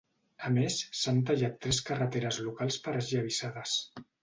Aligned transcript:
A 0.47 0.49
més 0.53 0.77
s’han 0.99 1.19
tallat 1.27 1.59
tres 1.67 1.83
carreteres 1.91 2.41
locals 2.49 2.81
per 2.89 2.97
esllavissades. 3.03 3.79